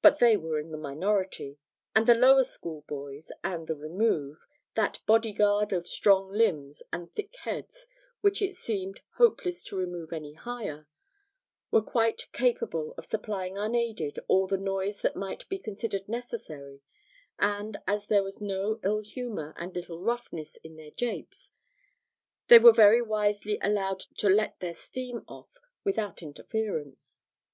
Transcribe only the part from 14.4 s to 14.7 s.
the